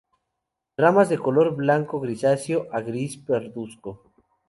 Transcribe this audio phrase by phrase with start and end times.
[0.77, 4.01] Ramas de color blanco grisáceo a gris pardusco.